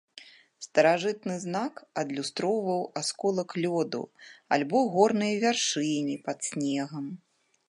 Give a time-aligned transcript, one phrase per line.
[0.65, 4.01] Старажытны знак адлюстроўваў асколак лёду
[4.59, 7.05] альбо горныя вяршыні пад снегам.